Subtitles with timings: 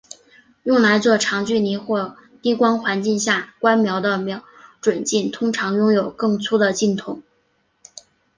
[0.63, 4.43] 用来做长距离或低光环境下观瞄的瞄
[4.81, 7.21] 准镜通常拥有更粗的镜筒。